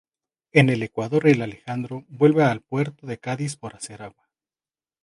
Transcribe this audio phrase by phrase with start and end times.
[0.51, 4.27] En el ecuador el Alejandro vuelve al puerto de Cádiz por hacer agua.